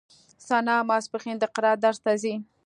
[0.47, 2.35] ثنا ماسپښين د قرائت درس ته ځي.